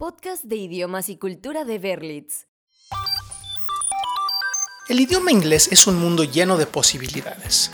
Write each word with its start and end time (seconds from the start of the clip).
Podcast 0.00 0.44
de 0.44 0.56
idiomas 0.56 1.10
y 1.10 1.18
cultura 1.18 1.66
de 1.66 1.78
Berlitz. 1.78 2.46
El 4.88 4.98
idioma 4.98 5.30
inglés 5.30 5.68
es 5.70 5.86
un 5.86 5.96
mundo 5.96 6.24
lleno 6.24 6.56
de 6.56 6.64
posibilidades. 6.64 7.70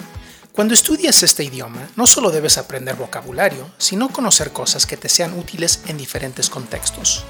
Cuando 0.51 0.75
estudias 0.75 1.23
este 1.23 1.45
idioma, 1.45 1.89
no 1.95 2.05
solo 2.09 2.33
debes 2.33 2.59
aprender 2.59 2.97
vocabulario, 2.97 3.71
sino 3.79 4.09
conocer 4.09 4.51
cosas 4.51 4.87
que 4.87 4.97
te 4.97 5.09
sean 5.09 5.39
útiles 5.39 5.85
en 5.87 5.99
diferentes 5.99 6.51
contextos. 6.51 7.23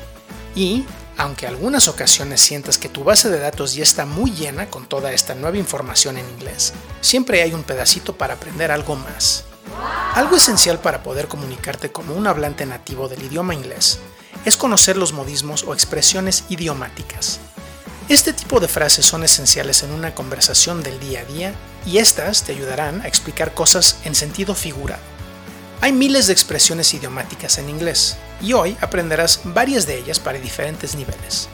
Y, 0.55 0.87
aunque 1.19 1.47
algunas 1.47 1.89
ocasiones 1.89 2.41
sientas 2.41 2.79
que 2.79 2.89
tu 2.89 3.05
base 3.05 3.29
de 3.29 3.39
datos 3.39 3.75
ya 3.75 3.83
está 3.83 4.07
muy 4.07 4.31
llena 4.31 4.71
con 4.71 4.87
toda 4.87 5.13
esta 5.13 5.35
nueva 5.35 5.59
información 5.59 6.17
en 6.17 6.27
inglés, 6.27 6.73
siempre 7.03 7.43
hay 7.43 7.53
un 7.53 7.65
pedacito 7.65 8.17
para 8.17 8.33
aprender 8.33 8.71
algo 8.71 8.97
más. 8.97 9.45
Algo 10.15 10.37
esencial 10.37 10.79
para 10.79 11.03
poder 11.03 11.29
comunicarte 11.29 11.93
como 11.93 12.15
un 12.15 12.27
hablante 12.27 12.65
nativo 12.65 13.09
del 13.11 13.25
idioma 13.25 13.53
inglés 13.53 14.01
es 14.45 14.57
conocer 14.57 14.97
los 14.97 15.13
modismos 15.13 15.65
o 15.65 15.73
expresiones 15.73 16.45
idiomáticas. 16.49 17.41
Este 18.09 18.33
tipo 18.33 18.61
de 18.61 18.69
frases 18.69 19.05
son 19.05 19.25
esenciales 19.25 19.83
en 19.83 19.91
una 19.91 20.15
conversación 20.15 20.83
del 20.83 21.01
día 21.01 21.21
a 21.21 21.25
día 21.25 21.55
y 21.85 21.99
estas 21.99 22.45
te 22.45 22.53
ayudarán 22.53 23.01
a 23.01 23.09
explicar 23.09 23.53
cosas 23.55 23.99
en 24.05 24.15
sentido 24.15 24.55
figurado. 24.55 25.03
Hay 25.81 25.93
miles 25.93 26.27
de 26.27 26.33
expresiones 26.33 26.95
idiomáticas 26.95 27.59
en 27.59 27.69
inglés 27.69 28.17
y 28.41 28.53
hoy 28.53 28.77
aprenderás 28.81 29.41
varias 29.45 29.87
de 29.87 29.99
ellas 29.99 30.21
para 30.21 30.39
diferentes 30.39 30.95
niveles. 30.95 31.49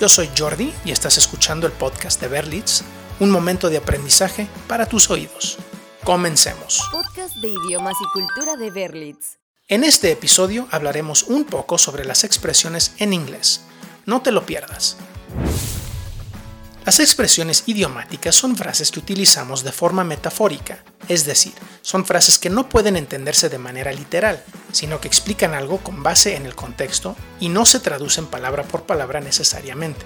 Yo 0.00 0.08
soy 0.08 0.28
Jordi 0.36 0.72
y 0.84 0.90
estás 0.90 1.18
escuchando 1.18 1.66
el 1.66 1.72
podcast 1.72 2.20
de 2.20 2.28
Berlitz, 2.28 2.82
un 3.20 3.30
momento 3.30 3.70
de 3.70 3.76
aprendizaje 3.76 4.48
para 4.66 4.86
tus 4.86 5.08
oídos. 5.10 5.58
Comencemos. 6.02 6.82
Podcast 6.90 7.36
de 7.36 7.48
idiomas 7.48 7.94
y 8.00 8.12
cultura 8.12 8.56
de 8.56 8.70
Berlitz. 8.72 9.41
En 9.68 9.84
este 9.84 10.10
episodio 10.10 10.66
hablaremos 10.72 11.22
un 11.22 11.44
poco 11.44 11.78
sobre 11.78 12.04
las 12.04 12.24
expresiones 12.24 12.94
en 12.98 13.12
inglés. 13.12 13.62
No 14.06 14.20
te 14.20 14.32
lo 14.32 14.44
pierdas. 14.44 14.96
Las 16.84 16.98
expresiones 16.98 17.62
idiomáticas 17.66 18.34
son 18.34 18.56
frases 18.56 18.90
que 18.90 18.98
utilizamos 18.98 19.62
de 19.62 19.70
forma 19.70 20.02
metafórica, 20.02 20.82
es 21.08 21.24
decir, 21.24 21.52
son 21.80 22.04
frases 22.04 22.40
que 22.40 22.50
no 22.50 22.68
pueden 22.68 22.96
entenderse 22.96 23.48
de 23.48 23.58
manera 23.58 23.92
literal, 23.92 24.42
sino 24.72 25.00
que 25.00 25.06
explican 25.06 25.54
algo 25.54 25.78
con 25.78 26.02
base 26.02 26.34
en 26.34 26.44
el 26.44 26.56
contexto 26.56 27.14
y 27.38 27.48
no 27.48 27.64
se 27.64 27.78
traducen 27.78 28.26
palabra 28.26 28.64
por 28.64 28.82
palabra 28.82 29.20
necesariamente. 29.20 30.04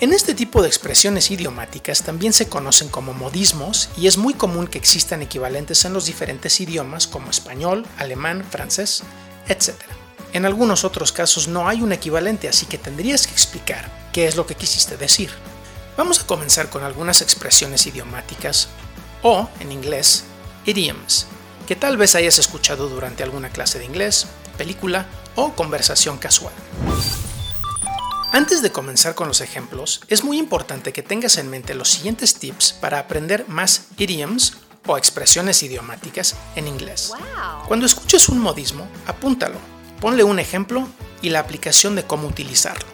En 0.00 0.12
este 0.12 0.32
tipo 0.32 0.62
de 0.62 0.68
expresiones 0.68 1.32
idiomáticas 1.32 2.04
también 2.04 2.32
se 2.32 2.48
conocen 2.48 2.88
como 2.88 3.14
modismos 3.14 3.88
y 3.96 4.06
es 4.06 4.16
muy 4.16 4.32
común 4.32 4.68
que 4.68 4.78
existan 4.78 5.22
equivalentes 5.22 5.84
en 5.84 5.92
los 5.92 6.06
diferentes 6.06 6.60
idiomas 6.60 7.08
como 7.08 7.30
español, 7.30 7.84
alemán, 7.96 8.46
francés, 8.48 9.02
etc. 9.48 9.74
En 10.32 10.46
algunos 10.46 10.84
otros 10.84 11.10
casos 11.10 11.48
no 11.48 11.68
hay 11.68 11.82
un 11.82 11.90
equivalente, 11.90 12.48
así 12.48 12.66
que 12.66 12.78
tendrías 12.78 13.26
que 13.26 13.32
explicar 13.32 13.90
qué 14.12 14.28
es 14.28 14.36
lo 14.36 14.46
que 14.46 14.54
quisiste 14.54 14.96
decir. 14.96 15.30
Vamos 15.96 16.20
a 16.20 16.26
comenzar 16.26 16.70
con 16.70 16.84
algunas 16.84 17.20
expresiones 17.20 17.84
idiomáticas 17.88 18.68
o, 19.24 19.48
en 19.58 19.72
inglés, 19.72 20.22
idioms, 20.64 21.26
que 21.66 21.74
tal 21.74 21.96
vez 21.96 22.14
hayas 22.14 22.38
escuchado 22.38 22.88
durante 22.88 23.24
alguna 23.24 23.50
clase 23.50 23.80
de 23.80 23.86
inglés, 23.86 24.28
película 24.56 25.06
o 25.34 25.54
conversación 25.54 26.18
casual. 26.18 26.54
Antes 28.38 28.62
de 28.62 28.70
comenzar 28.70 29.16
con 29.16 29.26
los 29.26 29.40
ejemplos, 29.40 30.00
es 30.06 30.22
muy 30.22 30.38
importante 30.38 30.92
que 30.92 31.02
tengas 31.02 31.38
en 31.38 31.50
mente 31.50 31.74
los 31.74 31.88
siguientes 31.88 32.34
tips 32.34 32.72
para 32.72 33.00
aprender 33.00 33.48
más 33.48 33.88
idioms 33.96 34.58
o 34.86 34.96
expresiones 34.96 35.64
idiomáticas 35.64 36.36
en 36.54 36.68
inglés. 36.68 37.10
Cuando 37.66 37.84
escuches 37.84 38.28
un 38.28 38.38
modismo, 38.38 38.86
apúntalo, 39.08 39.58
ponle 40.00 40.22
un 40.22 40.38
ejemplo 40.38 40.86
y 41.20 41.30
la 41.30 41.40
aplicación 41.40 41.96
de 41.96 42.04
cómo 42.04 42.28
utilizarlo. 42.28 42.86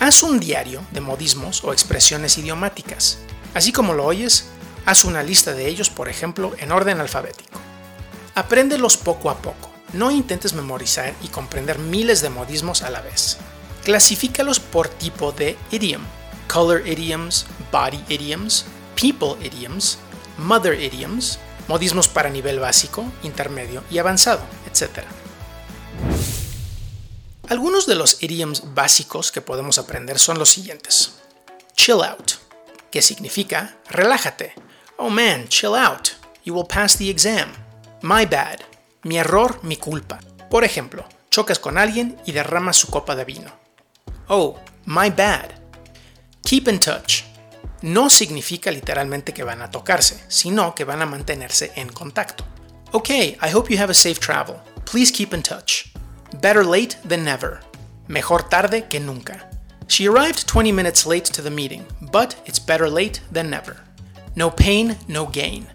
Haz 0.00 0.22
un 0.22 0.38
diario 0.38 0.82
de 0.92 1.00
modismos 1.00 1.64
o 1.64 1.72
expresiones 1.72 2.36
idiomáticas. 2.36 3.20
Así 3.54 3.72
como 3.72 3.94
lo 3.94 4.04
oyes, 4.04 4.50
haz 4.84 5.06
una 5.06 5.22
lista 5.22 5.54
de 5.54 5.66
ellos, 5.66 5.88
por 5.88 6.10
ejemplo, 6.10 6.52
en 6.58 6.72
orden 6.72 7.00
alfabético. 7.00 7.58
Apréndelos 8.34 8.98
poco 8.98 9.30
a 9.30 9.38
poco. 9.38 9.72
No 9.94 10.10
intentes 10.10 10.52
memorizar 10.52 11.14
y 11.22 11.28
comprender 11.28 11.78
miles 11.78 12.20
de 12.20 12.28
modismos 12.28 12.82
a 12.82 12.90
la 12.90 13.00
vez. 13.00 13.38
Clasifícalos 13.88 14.60
por 14.60 14.90
tipo 14.90 15.32
de 15.32 15.56
idiom. 15.70 16.02
Color 16.46 16.86
idioms, 16.86 17.46
body 17.72 18.04
idioms, 18.10 18.66
people 18.94 19.42
idioms, 19.42 19.96
mother 20.36 20.78
idioms, 20.78 21.38
modismos 21.68 22.06
para 22.06 22.28
nivel 22.28 22.60
básico, 22.60 23.10
intermedio 23.22 23.82
y 23.90 23.96
avanzado, 23.96 24.42
etc. 24.66 25.04
Algunos 27.48 27.86
de 27.86 27.94
los 27.94 28.22
idioms 28.22 28.74
básicos 28.74 29.32
que 29.32 29.40
podemos 29.40 29.78
aprender 29.78 30.18
son 30.18 30.38
los 30.38 30.50
siguientes. 30.50 31.14
Chill 31.74 32.02
out, 32.02 32.32
que 32.92 33.00
significa 33.00 33.78
relájate. 33.88 34.52
Oh 34.98 35.08
man, 35.08 35.48
chill 35.48 35.74
out. 35.74 36.10
You 36.44 36.52
will 36.52 36.68
pass 36.68 36.98
the 36.98 37.08
exam. 37.08 37.54
My 38.02 38.26
bad. 38.26 38.58
Mi 39.04 39.16
error, 39.16 39.58
mi 39.62 39.78
culpa. 39.78 40.18
Por 40.50 40.64
ejemplo, 40.64 41.06
chocas 41.30 41.58
con 41.58 41.78
alguien 41.78 42.20
y 42.26 42.32
derramas 42.32 42.76
su 42.76 42.88
copa 42.88 43.16
de 43.16 43.24
vino. 43.24 43.67
Oh, 44.30 44.58
my 44.84 45.08
bad. 45.08 45.54
Keep 46.44 46.68
in 46.68 46.78
touch. 46.78 47.24
No 47.80 48.10
significa 48.10 48.70
literalmente 48.70 49.32
que 49.32 49.42
van 49.42 49.62
a 49.62 49.70
tocarse, 49.70 50.22
sino 50.28 50.74
que 50.74 50.84
van 50.84 51.00
a 51.00 51.06
mantenerse 51.06 51.72
en 51.76 51.88
contacto. 51.88 52.44
Okay, 52.92 53.38
I 53.40 53.50
hope 53.54 53.72
you 53.72 53.80
have 53.80 53.90
a 53.90 53.94
safe 53.94 54.20
travel. 54.20 54.60
Please 54.84 55.10
keep 55.10 55.32
in 55.32 55.42
touch. 55.42 55.92
Better 56.42 56.62
late 56.62 56.96
than 57.08 57.24
never. 57.24 57.60
Mejor 58.06 58.42
tarde 58.50 58.86
que 58.90 59.00
nunca. 59.00 59.48
She 59.86 60.06
arrived 60.06 60.46
20 60.46 60.72
minutes 60.72 61.06
late 61.06 61.32
to 61.32 61.40
the 61.40 61.50
meeting, 61.50 61.86
but 62.12 62.36
it's 62.44 62.58
better 62.58 62.90
late 62.90 63.22
than 63.32 63.48
never. 63.48 63.76
No 64.34 64.50
pain, 64.50 64.98
no 65.08 65.26
gain. 65.26 65.66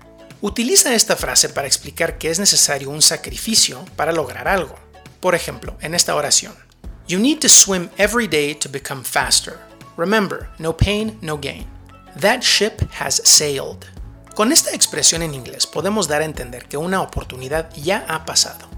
Utiliza 0.41 0.93
esta 0.93 1.15
frase 1.15 1.49
para 1.49 1.65
explicar 1.65 2.19
que 2.19 2.29
es 2.29 2.37
necesario 2.37 2.91
un 2.91 3.01
sacrificio 3.01 3.83
para 3.95 4.11
lograr 4.11 4.47
algo. 4.47 4.75
Por 5.19 5.33
ejemplo, 5.33 5.75
en 5.81 5.95
esta 5.95 6.15
oración. 6.15 6.62
You 7.05 7.19
need 7.19 7.41
to 7.41 7.49
swim 7.49 7.89
every 7.97 8.27
day 8.27 8.53
to 8.53 8.69
become 8.69 9.03
faster. 9.03 9.59
Remember, 9.97 10.47
no 10.57 10.71
pain, 10.71 11.19
no 11.21 11.35
gain. 11.35 11.67
That 12.15 12.43
ship 12.43 12.79
has 12.91 13.21
sailed. 13.27 13.85
Con 14.35 14.53
esta 14.53 14.71
expresión 14.71 15.21
en 15.21 15.33
inglés 15.33 15.67
podemos 15.67 16.07
dar 16.07 16.21
a 16.21 16.25
entender 16.25 16.65
que 16.69 16.77
una 16.77 17.01
oportunidad 17.01 17.69
ya 17.75 18.05
ha 18.07 18.25
pasado. 18.25 18.69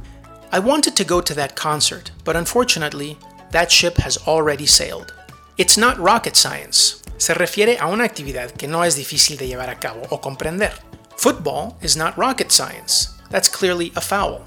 I 0.52 0.58
wanted 0.60 0.96
to 0.96 1.04
go 1.06 1.22
to 1.22 1.36
that 1.36 1.56
concert, 1.56 2.12
but 2.24 2.36
unfortunately, 2.36 3.18
that 3.52 3.72
ship 3.72 3.98
has 4.00 4.18
already 4.26 4.66
sailed. 4.66 5.14
It's 5.58 5.78
not 5.78 6.00
rocket 6.00 6.36
science. 6.36 7.04
Se 7.18 7.34
refiere 7.36 7.78
a 7.80 7.88
una 7.88 8.06
actividad 8.06 8.52
que 8.52 8.68
no 8.68 8.84
es 8.84 8.96
difícil 8.96 9.38
de 9.38 9.48
llevar 9.48 9.70
a 9.70 9.80
cabo 9.80 10.02
o 10.10 10.20
comprender. 10.20 10.74
Football 11.16 11.78
is 11.82 11.96
not 11.96 12.18
rocket 12.18 12.52
science. 12.52 13.10
That's 13.30 13.50
clearly 13.50 13.92
a 13.96 14.02
foul. 14.02 14.42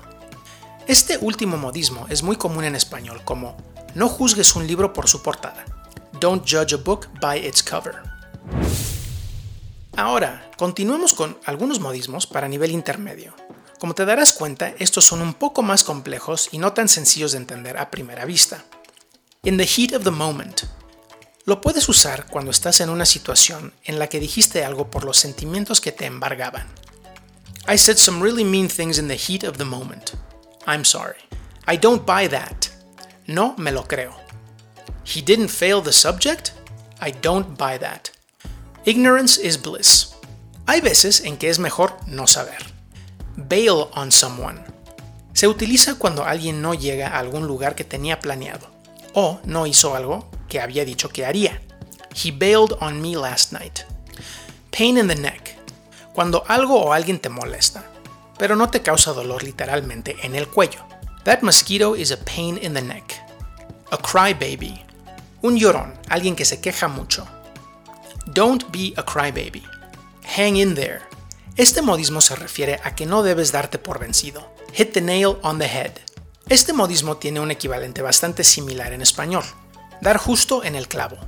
Este 0.89 1.19
último 1.19 1.59
modismo 1.59 2.07
es 2.09 2.23
muy 2.23 2.37
común 2.37 2.65
en 2.65 2.75
español 2.75 3.23
como 3.23 3.57
no 3.99 4.09
juzgues 4.09 4.55
un 4.55 4.65
libro 4.65 4.93
por 4.93 5.09
su 5.09 5.23
portada. 5.25 5.65
Don't 6.21 6.49
judge 6.49 6.73
a 6.73 6.77
book 6.77 7.09
by 7.21 7.37
its 7.37 7.65
cover. 7.65 7.97
Ahora, 9.97 10.49
continuemos 10.57 11.15
con 11.15 11.37
algunos 11.45 11.81
modismos 11.81 12.25
para 12.29 12.47
nivel 12.47 12.71
intermedio. 12.71 13.35
Como 13.81 13.97
te 13.97 14.05
darás 14.05 14.33
cuenta, 14.33 14.73
estos 14.79 15.05
son 15.05 15.21
un 15.21 15.35
poco 15.35 15.63
más 15.63 15.83
complejos 15.83 16.49
y 16.53 16.59
no 16.59 16.73
tan 16.75 16.89
sencillos 16.89 17.33
de 17.33 17.39
entender 17.39 17.77
a 17.77 17.91
primera 17.91 18.25
vista. 18.25 18.65
In 19.43 19.57
the 19.57 19.67
heat 19.67 19.93
of 19.93 20.05
the 20.05 20.13
moment. 20.13 20.63
Lo 21.45 21.61
puedes 21.61 21.89
usar 21.89 22.27
cuando 22.27 22.53
estás 22.53 22.81
en 22.81 22.91
una 22.91 23.05
situación 23.05 23.73
en 23.83 23.99
la 23.99 24.07
que 24.09 24.21
dijiste 24.21 24.65
algo 24.65 24.93
por 24.93 25.05
los 25.05 25.19
sentimientos 25.19 25.81
que 25.81 25.91
te 25.91 26.07
embargaban. 26.07 26.69
I 27.67 27.77
said 27.77 27.97
some 27.97 28.23
really 28.23 28.45
mean 28.45 28.69
things 28.69 28.97
in 28.99 29.09
the 29.09 29.17
heat 29.17 29.43
of 29.43 29.57
the 29.57 29.65
moment. 29.65 30.13
I'm 30.69 30.85
sorry. 30.85 31.19
I 31.67 31.77
don't 31.77 32.07
buy 32.07 32.29
that. 32.29 32.68
No 33.29 33.55
me 33.57 33.71
lo 33.71 33.85
creo. 33.85 34.17
He 35.05 35.23
didn't 35.23 35.51
fail 35.51 35.81
the 35.81 35.93
subject? 35.93 36.51
I 37.01 37.13
don't 37.13 37.57
buy 37.57 37.79
that. 37.79 38.09
Ignorance 38.85 39.41
is 39.41 39.57
bliss. 39.63 40.17
Hay 40.67 40.81
veces 40.81 41.21
en 41.21 41.37
que 41.37 41.49
es 41.49 41.61
mejor 41.61 41.97
no 42.09 42.27
saber. 42.27 42.59
Bail 43.37 43.87
on 43.95 44.11
someone. 44.11 44.65
Se 45.33 45.47
utiliza 45.47 45.95
cuando 45.95 46.25
alguien 46.25 46.61
no 46.61 46.75
llega 46.75 47.09
a 47.09 47.21
algún 47.21 47.47
lugar 47.47 47.77
que 47.77 47.85
tenía 47.85 48.19
planeado 48.19 48.69
o 49.15 49.39
no 49.45 49.67
hizo 49.67 49.95
algo 49.95 50.29
que 50.49 50.61
había 50.61 50.85
dicho 50.85 51.09
que 51.09 51.25
haría. 51.25 51.63
He 52.13 52.33
bailed 52.33 52.77
on 52.81 53.01
me 53.01 53.15
last 53.15 53.53
night. 53.53 53.81
Pain 54.77 54.99
in 54.99 55.07
the 55.07 55.15
neck. 55.15 55.57
Cuando 56.13 56.43
algo 56.49 56.83
o 56.83 56.93
alguien 56.93 57.21
te 57.21 57.29
molesta 57.29 57.85
pero 58.39 58.57
no 58.57 58.71
te 58.71 58.81
causa 58.81 59.13
dolor 59.13 59.43
literalmente 59.43 60.17
en 60.23 60.35
el 60.35 60.49
cuello. 60.49 60.81
That 61.25 61.43
mosquito 61.43 61.95
is 61.95 62.11
a 62.11 62.17
pain 62.17 62.59
in 62.59 62.75
the 62.75 62.81
neck. 62.81 63.15
A 63.91 63.99
crybaby. 63.99 64.83
Un 65.43 65.59
llorón, 65.59 65.95
alguien 66.09 66.37
que 66.37 66.45
se 66.45 66.61
queja 66.61 66.89
mucho. 66.89 67.27
Don't 68.33 68.71
be 68.71 68.93
a 68.97 69.03
crybaby. 69.03 69.63
Hang 70.37 70.57
in 70.57 70.75
there. 70.75 71.03
Este 71.57 71.83
modismo 71.83 72.21
se 72.21 72.37
refiere 72.37 72.79
a 72.85 72.95
que 72.95 73.07
no 73.07 73.23
debes 73.23 73.51
darte 73.51 73.79
por 73.79 73.99
vencido. 73.99 74.47
Hit 74.73 74.93
the 74.93 75.01
nail 75.01 75.39
on 75.43 75.59
the 75.59 75.67
head. 75.67 75.93
Este 76.49 76.73
modismo 76.73 77.17
tiene 77.17 77.41
un 77.41 77.51
equivalente 77.51 78.01
bastante 78.01 78.45
similar 78.45 78.93
en 78.93 79.03
español. 79.03 79.45
Dar 80.01 80.19
justo 80.19 80.63
en 80.63 80.77
el 80.77 80.87
clavo. 80.87 81.19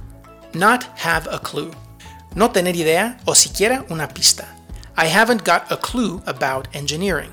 Not 0.53 0.85
have 1.05 1.29
a 1.33 1.41
clue. 1.41 1.71
No 2.35 2.53
tener 2.53 2.77
idea 2.77 3.19
o 3.25 3.35
siquiera 3.35 3.85
una 3.89 4.09
pista. 4.09 4.57
I 4.97 5.07
haven't 5.07 5.45
got 5.45 5.71
a 5.73 5.77
clue 5.77 6.23
about 6.27 6.69
engineering. 6.75 7.33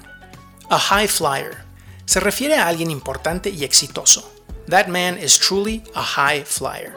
A 0.69 0.77
high 0.77 1.07
flyer. 1.07 1.66
Se 2.07 2.21
refiere 2.21 2.55
a 2.55 2.69
alguien 2.69 2.89
importante 2.89 3.49
y 3.49 3.65
exitoso. 3.65 4.31
That 4.69 4.87
man 4.87 5.17
is 5.21 5.37
truly 5.37 5.83
a 5.93 6.01
high 6.01 6.45
flyer. 6.45 6.93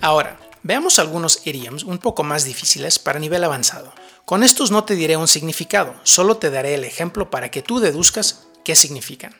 Ahora, 0.00 0.40
veamos 0.64 0.98
algunos 0.98 1.46
idioms 1.46 1.84
un 1.84 1.98
poco 1.98 2.24
más 2.24 2.42
difíciles 2.44 2.98
para 2.98 3.20
nivel 3.20 3.44
avanzado. 3.44 3.92
Con 4.24 4.42
estos 4.42 4.72
no 4.72 4.82
te 4.82 4.96
diré 4.96 5.16
un 5.16 5.28
significado, 5.28 5.94
solo 6.02 6.38
te 6.38 6.50
daré 6.50 6.74
el 6.74 6.82
ejemplo 6.82 7.30
para 7.30 7.48
que 7.48 7.62
tú 7.62 7.78
deduzcas 7.78 8.48
qué 8.64 8.74
significan. 8.74 9.36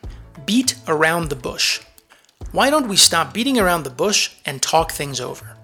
Beat 0.46 0.76
around 0.86 1.28
the 1.28 1.34
bush. 1.34 1.80
Why 2.52 2.70
don't 2.70 2.88
we 2.88 2.96
stop 2.96 3.32
beating 3.34 3.58
around 3.58 3.82
the 3.82 3.90
bush 3.90 4.30
and 4.44 4.60
talk 4.60 4.92
things 4.92 5.20
over? 5.20 5.56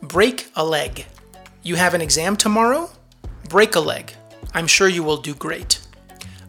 Break 0.00 0.50
a 0.54 0.64
leg. 0.64 1.04
You 1.62 1.76
have 1.76 1.94
an 1.94 2.00
exam 2.00 2.38
tomorrow? 2.38 2.88
Break 3.50 3.76
a 3.76 3.80
leg. 3.80 4.14
I'm 4.54 4.66
sure 4.66 4.88
you 4.88 5.02
will 5.04 5.18
do 5.18 5.34
great. 5.34 5.75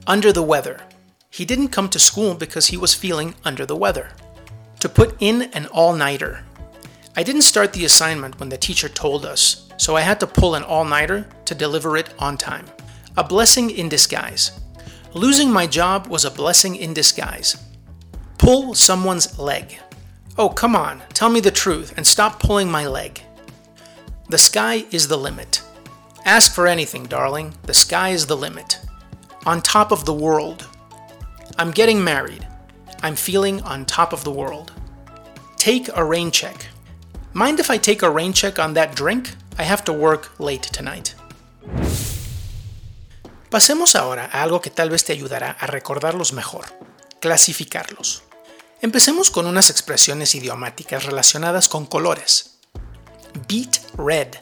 Under 0.07 0.31
the 0.31 0.41
weather. 0.41 0.79
He 1.29 1.43
didn't 1.43 1.67
come 1.67 1.89
to 1.89 1.99
school 1.99 2.33
because 2.33 2.67
he 2.67 2.77
was 2.77 2.93
feeling 2.93 3.35
under 3.43 3.65
the 3.65 3.75
weather. 3.75 4.11
To 4.79 4.87
put 4.87 5.17
in 5.19 5.41
an 5.51 5.65
all 5.65 5.91
nighter. 5.91 6.45
I 7.17 7.23
didn't 7.23 7.41
start 7.41 7.73
the 7.73 7.83
assignment 7.83 8.39
when 8.39 8.47
the 8.47 8.57
teacher 8.57 8.87
told 8.87 9.25
us, 9.25 9.69
so 9.75 9.97
I 9.97 10.01
had 10.01 10.21
to 10.21 10.25
pull 10.25 10.55
an 10.55 10.63
all 10.63 10.85
nighter 10.85 11.27
to 11.43 11.53
deliver 11.53 11.97
it 11.97 12.13
on 12.19 12.37
time. 12.37 12.67
A 13.17 13.23
blessing 13.23 13.69
in 13.69 13.89
disguise. 13.89 14.57
Losing 15.13 15.51
my 15.51 15.67
job 15.67 16.07
was 16.07 16.23
a 16.23 16.31
blessing 16.31 16.77
in 16.77 16.93
disguise. 16.93 17.57
Pull 18.37 18.75
someone's 18.75 19.37
leg. 19.37 19.77
Oh, 20.37 20.47
come 20.47 20.73
on, 20.73 21.01
tell 21.11 21.29
me 21.29 21.41
the 21.41 21.51
truth 21.51 21.93
and 21.97 22.07
stop 22.07 22.39
pulling 22.39 22.71
my 22.71 22.87
leg. 22.87 23.23
The 24.29 24.37
sky 24.37 24.85
is 24.89 25.09
the 25.09 25.17
limit. 25.17 25.61
Ask 26.23 26.53
for 26.53 26.65
anything, 26.65 27.07
darling. 27.07 27.55
The 27.63 27.73
sky 27.73 28.11
is 28.11 28.27
the 28.27 28.37
limit. 28.37 28.79
On 29.47 29.61
top 29.61 29.93
of 29.93 30.03
the 30.03 30.13
world. 30.13 30.67
I'm 31.57 31.71
getting 31.71 32.03
married. 32.03 32.45
I'm 33.01 33.15
feeling 33.15 33.61
on 33.61 33.85
top 33.85 34.11
of 34.11 34.25
the 34.25 34.29
world. 34.29 34.73
Take 35.55 35.89
a 35.95 36.03
rain 36.03 36.31
check. 36.31 36.67
Mind 37.31 37.61
if 37.61 37.71
I 37.71 37.77
take 37.77 38.01
a 38.03 38.09
rain 38.09 38.33
check 38.33 38.59
on 38.59 38.73
that 38.73 38.93
drink? 38.93 39.29
I 39.57 39.63
have 39.63 39.85
to 39.85 39.93
work 39.93 40.37
late 40.37 40.63
tonight. 40.63 41.15
Pasemos 43.49 43.95
ahora 43.95 44.25
a 44.33 44.43
algo 44.43 44.61
que 44.61 44.69
tal 44.69 44.89
vez 44.89 45.05
te 45.05 45.13
ayudará 45.13 45.55
a 45.57 45.67
recordarlos 45.67 46.33
mejor, 46.33 46.65
clasificarlos. 47.21 48.23
Empecemos 48.81 49.31
con 49.31 49.45
unas 49.45 49.69
expresiones 49.69 50.35
idiomáticas 50.35 51.05
relacionadas 51.05 51.69
con 51.69 51.85
colores. 51.85 52.59
Beat 53.47 53.79
red. 53.97 54.35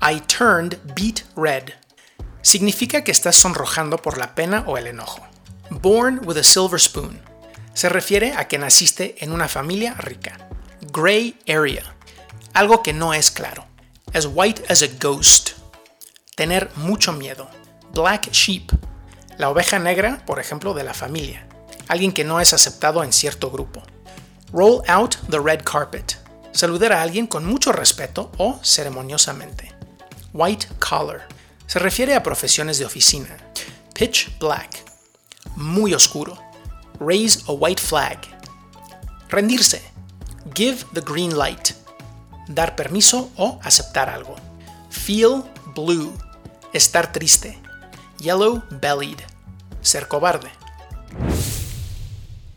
I 0.00 0.20
turned 0.20 0.78
beat 0.94 1.24
red. 1.36 1.74
Significa 2.46 3.02
que 3.02 3.10
estás 3.10 3.34
sonrojando 3.34 3.96
por 3.96 4.18
la 4.18 4.36
pena 4.36 4.62
o 4.68 4.78
el 4.78 4.86
enojo. 4.86 5.26
Born 5.68 6.20
with 6.24 6.36
a 6.36 6.44
silver 6.44 6.80
spoon. 6.80 7.20
Se 7.74 7.88
refiere 7.88 8.34
a 8.34 8.46
que 8.46 8.56
naciste 8.56 9.16
en 9.18 9.32
una 9.32 9.48
familia 9.48 9.94
rica. 9.94 10.48
Gray 10.92 11.36
area. 11.48 11.82
Algo 12.54 12.84
que 12.84 12.92
no 12.92 13.14
es 13.14 13.32
claro. 13.32 13.66
As 14.14 14.28
white 14.32 14.62
as 14.68 14.82
a 14.82 14.86
ghost. 15.00 15.58
Tener 16.36 16.70
mucho 16.76 17.12
miedo. 17.12 17.50
Black 17.92 18.30
sheep. 18.30 18.70
La 19.38 19.50
oveja 19.50 19.80
negra, 19.80 20.24
por 20.24 20.38
ejemplo, 20.38 20.72
de 20.72 20.84
la 20.84 20.94
familia. 20.94 21.48
Alguien 21.88 22.12
que 22.12 22.22
no 22.22 22.40
es 22.40 22.54
aceptado 22.54 23.02
en 23.02 23.12
cierto 23.12 23.50
grupo. 23.50 23.82
Roll 24.52 24.84
out 24.86 25.16
the 25.30 25.40
red 25.40 25.62
carpet. 25.64 26.16
Saludar 26.52 26.92
a 26.92 27.02
alguien 27.02 27.26
con 27.26 27.44
mucho 27.44 27.72
respeto 27.72 28.30
o 28.38 28.60
ceremoniosamente. 28.62 29.74
White 30.32 30.68
collar. 30.78 31.26
Se 31.66 31.80
refiere 31.80 32.14
a 32.14 32.22
profesiones 32.22 32.78
de 32.78 32.84
oficina. 32.84 33.36
Pitch 33.92 34.38
black. 34.38 34.84
Muy 35.56 35.94
oscuro. 35.94 36.38
Raise 37.00 37.42
a 37.48 37.52
white 37.52 37.82
flag. 37.82 38.18
Rendirse. 39.28 39.82
Give 40.54 40.84
the 40.94 41.00
green 41.00 41.36
light. 41.36 41.70
Dar 42.48 42.76
permiso 42.76 43.30
o 43.36 43.58
aceptar 43.64 44.08
algo. 44.08 44.36
Feel 44.90 45.42
blue. 45.74 46.12
Estar 46.72 47.10
triste. 47.12 47.58
Yellow 48.20 48.62
bellied. 48.70 49.18
Ser 49.82 50.06
cobarde. 50.06 50.50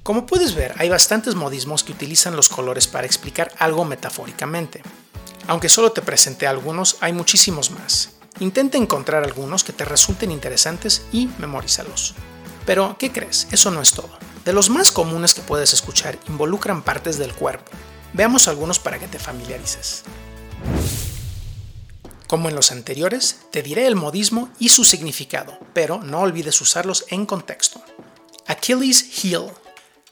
Como 0.03 0.27
puedes 0.27 0.53
ver, 0.53 0.73
hay 0.77 0.89
bastantes 0.89 1.33
modismos 1.33 1.83
que 1.83 1.91
utilizan 1.91 2.35
los 2.35 2.49
colores 2.49 2.87
para 2.87 3.07
explicar 3.07 3.51
algo 3.57 3.85
metafóricamente. 3.85 4.83
Aunque 5.47 5.69
solo 5.69 5.91
te 5.91 6.03
presenté 6.03 6.45
algunos, 6.45 6.97
hay 7.01 7.13
muchísimos 7.13 7.71
más. 7.71 8.18
Intenta 8.39 8.77
encontrar 8.77 9.23
algunos 9.23 9.63
que 9.63 9.73
te 9.73 9.85
resulten 9.85 10.31
interesantes 10.31 11.03
y 11.11 11.29
memorízalos. 11.37 12.15
Pero, 12.65 12.95
¿qué 12.97 13.11
crees? 13.11 13.47
Eso 13.51 13.71
no 13.71 13.81
es 13.81 13.91
todo. 13.91 14.09
De 14.45 14.53
los 14.53 14.69
más 14.69 14.91
comunes 14.91 15.33
que 15.33 15.41
puedes 15.41 15.73
escuchar 15.73 16.17
involucran 16.27 16.81
partes 16.81 17.17
del 17.17 17.33
cuerpo. 17.33 17.71
Veamos 18.13 18.47
algunos 18.47 18.79
para 18.79 18.97
que 18.99 19.07
te 19.07 19.19
familiarices. 19.19 20.03
Como 22.27 22.47
en 22.47 22.55
los 22.55 22.71
anteriores, 22.71 23.41
te 23.51 23.63
diré 23.63 23.87
el 23.87 23.95
modismo 23.95 24.49
y 24.59 24.69
su 24.69 24.85
significado, 24.85 25.57
pero 25.73 25.99
no 26.01 26.19
olvides 26.19 26.61
usarlos 26.61 27.05
en 27.09 27.25
contexto. 27.25 27.81
Achilles 28.45 29.23
heel, 29.23 29.51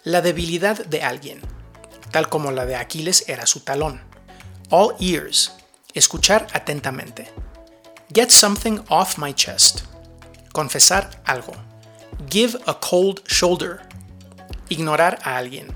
la 0.04 0.22
debilidad 0.22 0.84
de 0.84 1.04
alguien, 1.04 1.42
tal 2.12 2.28
como 2.28 2.52
la 2.52 2.66
de 2.66 2.76
Aquiles 2.76 3.24
era 3.28 3.46
su 3.46 3.60
talón. 3.60 4.02
All 4.70 4.96
ears, 5.00 5.54
escuchar 5.94 6.48
atentamente. 6.54 7.32
Get 8.13 8.31
something 8.31 8.80
off 8.89 9.18
my 9.18 9.33
chest, 9.33 9.83
confesar 10.54 11.09
algo. 11.25 11.56
Give 12.30 12.56
a 12.65 12.74
cold 12.74 13.21
shoulder, 13.27 13.81
ignorar 14.69 15.19
a 15.25 15.38
alguien. 15.38 15.75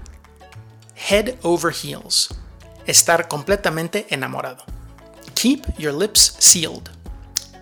Head 0.95 1.37
over 1.43 1.71
heels, 1.71 2.33
estar 2.87 3.27
completamente 3.27 4.07
enamorado. 4.11 4.63
Keep 5.35 5.77
your 5.77 5.91
lips 5.91 6.37
sealed, 6.39 6.89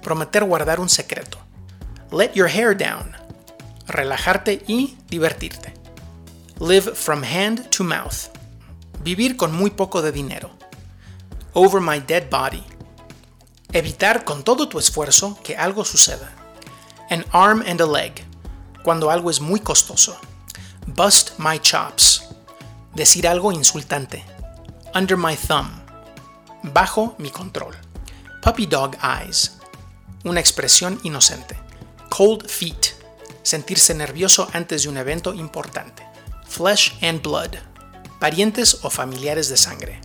prometer 0.04 0.46
guardar 0.46 0.80
un 0.80 0.90
secreto. 0.90 1.40
Let 2.12 2.36
your 2.36 2.48
hair 2.48 2.76
down, 2.76 3.16
relajarte 3.88 4.64
y 4.68 4.98
divertirte. 5.10 5.74
Live 6.60 6.96
from 6.96 7.24
hand 7.24 7.72
to 7.72 7.84
mouth, 7.84 8.30
vivir 9.04 9.36
con 9.36 9.52
muy 9.52 9.72
poco 9.72 10.04
de 10.04 10.12
dinero. 10.12 10.52
Over 11.56 11.82
my 11.82 12.00
dead 12.00 12.30
body, 12.30 12.64
evitar 13.74 14.24
con 14.24 14.44
todo 14.44 14.68
tu 14.68 14.80
esfuerzo 14.80 15.38
que 15.44 15.56
algo 15.56 15.86
suceda. 15.86 16.32
An 17.10 17.26
arm 17.32 17.64
and 17.68 17.82
a 17.82 17.86
leg, 17.86 18.24
cuando 18.84 19.10
algo 19.12 19.30
es 19.30 19.42
muy 19.42 19.60
costoso. 19.60 20.18
Bust 20.88 21.38
my 21.38 21.60
chops, 21.60 22.24
decir 22.96 23.28
algo 23.28 23.52
insultante. 23.52 24.24
Under 24.96 25.18
my 25.18 25.36
thumb, 25.36 25.70
bajo 26.64 27.16
mi 27.18 27.30
control. 27.30 27.76
Puppy 28.42 28.66
dog 28.66 28.96
eyes, 29.04 29.58
una 30.24 30.40
expresión 30.40 31.00
inocente. 31.04 31.58
Cold 32.10 32.48
feet, 32.50 32.96
sentirse 33.44 33.94
nervioso 33.94 34.48
antes 34.54 34.84
de 34.84 34.90
un 34.90 34.98
evento 34.98 35.34
importante. 35.34 36.04
Flesh 36.48 36.98
and 37.04 37.22
blood, 37.22 37.58
parientes 38.20 38.80
o 38.84 38.90
familiares 38.90 39.50
de 39.50 39.58
sangre. 39.58 40.02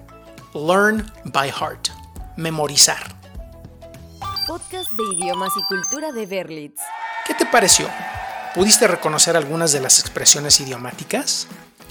Learn 0.53 1.11
by 1.25 1.49
heart, 1.51 1.89
memorizar. 2.37 3.14
Podcast 4.47 4.91
de 4.91 5.05
idiomas 5.15 5.53
y 5.57 5.63
cultura 5.63 6.13
de 6.13 6.27
Berlitz. 6.27 6.81
¿Qué 7.27 7.33
te 7.33 7.47
pareció? 7.47 7.89
¿Pudiste 8.55 8.87
reconocer 8.87 9.39
algunas 9.39 9.73
de 9.73 9.81
las 9.81 10.01
expresiones 10.01 10.61
idiomáticas? 10.61 11.47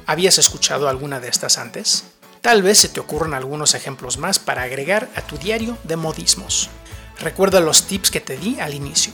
¿Habías 0.06 0.38
escuchado 0.38 0.88
alguna 0.88 1.20
de 1.20 1.30
estas 1.30 1.58
antes? 1.58 2.04
Tal 2.42 2.62
vez 2.62 2.78
se 2.78 2.90
te 2.90 3.00
ocurran 3.00 3.34
algunos 3.34 3.74
ejemplos 3.74 4.18
más 4.18 4.38
para 4.38 4.62
agregar 4.62 5.10
a 5.16 5.22
tu 5.22 5.38
diario 5.38 5.78
de 5.84 5.96
modismos. 5.96 6.70
Recuerda 7.20 7.60
los 7.60 7.88
tips 7.88 8.12
que 8.12 8.22
te 8.22 8.38
di 8.38 8.60
al 8.60 8.76
inicio. 8.76 9.14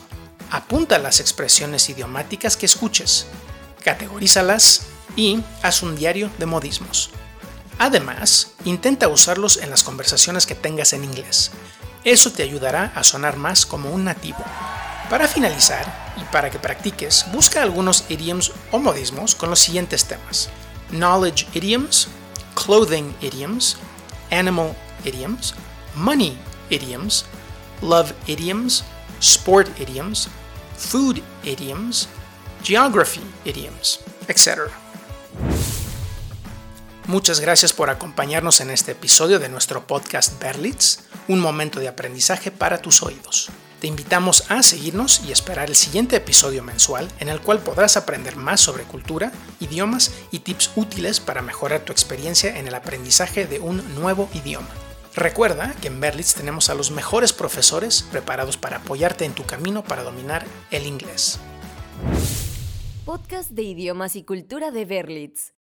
Apunta 0.52 1.00
las 1.00 1.22
expresiones 1.22 1.90
idiomáticas 1.90 2.58
que 2.58 2.66
escuches, 2.66 3.28
categorízalas 3.86 4.82
y 5.16 5.42
haz 5.62 5.82
un 5.82 5.96
diario 5.96 6.30
de 6.40 6.46
modismos. 6.46 7.12
Además, 7.78 8.52
intenta 8.66 9.08
usarlos 9.08 9.58
en 9.58 9.70
las 9.70 9.84
conversaciones 9.84 10.46
que 10.46 10.56
tengas 10.56 10.92
en 10.92 11.06
inglés. 11.06 11.52
Eso 12.04 12.32
te 12.32 12.44
ayudará 12.44 12.92
a 12.96 13.04
sonar 13.04 13.38
más 13.38 13.66
como 13.66 13.92
un 13.92 14.06
nativo. 14.06 14.44
Para 15.10 15.28
finalizar, 15.28 16.14
y 16.18 16.24
para 16.32 16.50
que 16.50 16.60
practiques, 16.60 17.26
busca 17.34 17.62
algunos 17.62 18.06
idioms 18.10 18.52
o 18.72 18.80
modismos 18.80 19.36
con 19.36 19.50
los 19.50 19.60
siguientes 19.60 20.06
temas. 20.06 20.50
Knowledge 20.92 21.48
idioms, 21.54 22.08
clothing 22.56 23.16
idioms, 23.22 23.78
animal 24.32 24.76
idioms, 25.04 25.56
money 25.96 26.38
idioms, 26.70 27.26
love 27.82 28.14
idioms, 28.28 28.84
sport 29.20 29.68
idioms, 29.80 30.30
food 30.78 31.22
idioms, 31.44 32.08
geography 32.64 33.24
idioms. 33.46 34.00
etc. 34.30 34.70
Muchas 37.10 37.40
gracias 37.40 37.74
por 37.74 37.90
acompañarnos 37.90 38.62
en 38.62 38.70
este 38.70 38.92
episodio 38.92 39.40
de 39.40 39.50
nuestro 39.50 39.88
podcast 39.88 40.40
Berlitz, 40.40 41.00
un 41.28 41.40
momento 41.40 41.80
de 41.80 41.88
aprendizaje 41.88 42.52
para 42.52 42.84
tus 42.84 43.02
oídos. 43.02 43.50
Te 43.82 43.88
invitamos 43.88 44.52
a 44.52 44.62
seguirnos 44.62 45.24
y 45.28 45.32
esperar 45.32 45.70
el 45.70 45.76
siguiente 45.76 46.18
episodio 46.18 46.62
mensual 46.62 47.08
en 47.20 47.30
el 47.30 47.42
cual 47.42 47.64
podrás 47.64 47.98
aprender 47.98 48.36
más 48.36 48.62
sobre 48.62 48.84
cultura, 48.84 49.32
idiomas 49.60 50.12
y 50.30 50.42
tips 50.42 50.70
útiles 50.76 51.20
para 51.20 51.42
mejorar 51.42 51.80
tu 51.80 51.92
experiencia 51.92 52.60
en 52.60 52.68
el 52.68 52.76
aprendizaje 52.76 53.48
de 53.48 53.60
un 53.60 53.96
nuevo 53.96 54.30
idioma. 54.36 54.70
Recuerda 55.16 55.74
que 55.82 55.88
en 55.88 56.00
Berlitz 56.00 56.36
tenemos 56.36 56.70
a 56.70 56.76
los 56.76 56.92
mejores 56.92 57.34
profesores 57.34 58.04
preparados 58.04 58.56
para 58.56 58.78
apoyarte 58.78 59.26
en 59.26 59.34
tu 59.34 59.48
camino 59.48 59.84
para 59.84 60.04
dominar 60.04 60.46
el 60.70 60.86
inglés. 60.86 61.40
Podcast 63.04 63.50
de 63.50 63.64
idiomas 63.64 64.16
y 64.16 64.22
cultura 64.22 64.70
de 64.70 64.86
Berlitz. 64.86 65.59